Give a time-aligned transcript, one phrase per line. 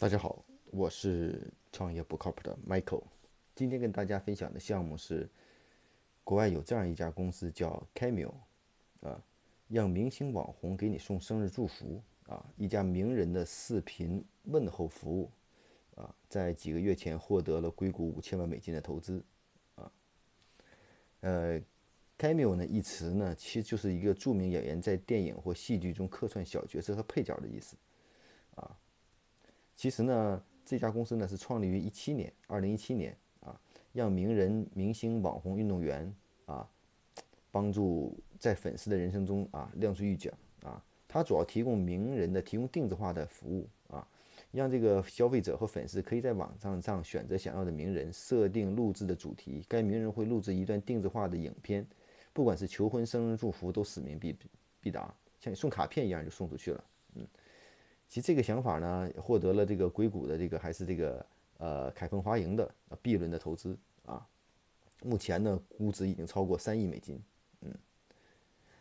[0.00, 3.02] 大家好，我是创业不靠谱的 Michael。
[3.56, 5.28] 今天跟大家分享的项目是，
[6.22, 8.32] 国外有这样一家公司叫 Cameo，
[9.00, 9.20] 啊，
[9.66, 15.32] 让明星网红给你送生日祝福啊，一家名人的视频问候服务
[15.96, 19.20] 啊，在几个月前获得了硅谷五千万美金的投资
[19.74, 19.90] 啊。
[21.22, 21.60] 呃
[22.16, 27.76] ，Cameo 呢一词呢，其实就是一个著名演员在电影或戏剧中客串小角色和配角的意思
[28.54, 28.78] 啊。
[29.78, 33.58] 其实呢，这家公司呢是创立于一七年，二零一七年啊，
[33.92, 36.12] 让名人、明星、网红、运动员
[36.46, 36.68] 啊，
[37.52, 40.32] 帮助在粉丝的人生中啊亮出一角
[40.64, 40.82] 啊。
[41.06, 44.04] 它主要提供名人的提供定制化的服务啊，
[44.50, 51.86] 让这个消费者和粉丝可以在网站上选择想要的名人，设定录制的主题，该名人会录制一段定制化的影片，
[52.32, 54.36] 不管是求婚、生日祝福，都使命必
[54.80, 56.84] 必达，像送卡片一样就送出去了，
[57.14, 57.24] 嗯。
[58.08, 61.26] 其实这个想法呢，获得了这个硅谷的这个还是这个
[61.58, 64.26] 呃凯鹏华盈的 B 轮的投资啊，
[65.02, 67.20] 目前呢估值已经超过三亿美金，
[67.60, 67.70] 嗯，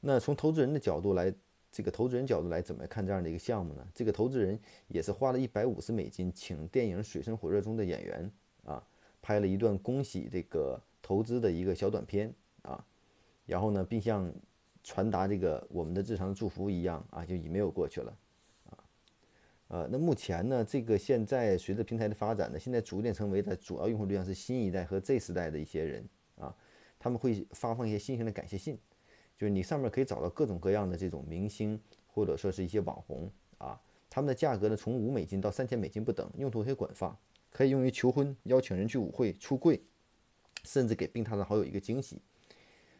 [0.00, 1.32] 那从投资人的角度来，
[1.70, 3.86] 这个投资人角度来怎么看这样的一个项目呢？
[3.94, 8.30] 这个投资人也是花了一百五十美金，请电影《水深火热》中的演员
[8.64, 8.84] 啊，
[9.22, 12.84] 拍了一段恭喜这个投资的一个小短片啊，
[13.46, 14.30] 然后呢，并像
[14.82, 18.12] 传达这个我们的日常祝福一样啊，就 email 过去了。
[19.72, 26.06] 呃，那目前呢，这个现在随着平台的发展呢，现在逐渐成为的主要用户对象是新一代和 Z 时代的一些人
[26.36, 26.54] 啊，
[26.98, 28.78] 他们会发放一些新型的感谢信，
[29.34, 37.16] 就是你上面可以找到各种各样的这种明星或者说是一些网红啊，他们的价格呢从五美金到三千美金不等，用途可以广泛，
[37.50, 39.82] 可以用于求婚、邀请人去舞会、出柜，
[40.64, 42.20] 甚至给病榻的好友一个惊喜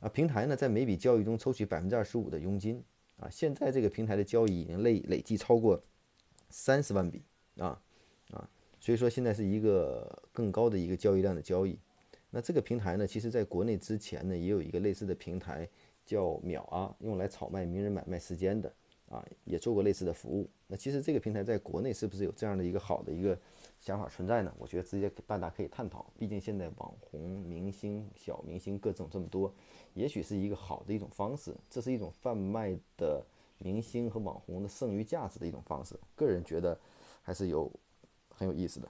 [0.00, 0.08] 啊。
[0.08, 2.82] 平台呢在每笔交易中抽取百分之二十五的佣金
[3.18, 5.80] 啊，现在这个平台的交易已经累累计超过。
[6.50, 7.22] 三十万笔
[7.58, 7.80] 啊
[8.30, 8.48] 啊，
[8.80, 11.78] 所以说现在是一个更高的一个交易量的交易。
[12.30, 15.68] 那这个平台呢，其实在国内之前呢，也有一个类似的平台
[16.04, 18.72] 叫秒啊，用来炒卖名人买卖时间的
[19.08, 20.50] 啊，也做过类似的服务。
[20.66, 23.38] 那其实这个平台在国内是不是有这样的一个好的一个
[23.80, 24.52] 想法存在呢？
[24.58, 26.12] 我觉得直接大家可以探讨。
[26.18, 29.54] 毕竟现在网红、明星、小明星各种这么多，
[29.94, 31.54] 也许是一个好的一种方式。
[31.70, 33.24] 这是一种贩卖的。
[33.58, 36.78] 明星和网红的剩余价值的一种方式，个人觉得
[37.22, 37.70] 还是有
[38.30, 38.88] 很有意思的。